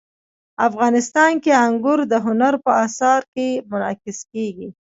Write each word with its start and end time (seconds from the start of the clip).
افغانستان 0.67 1.31
کې 1.43 1.51
انګور 1.65 1.99
د 2.11 2.13
هنر 2.25 2.53
په 2.65 2.71
اثار 2.85 3.21
کې 3.33 3.47
منعکس 3.69 4.19
کېږي. 4.31 4.69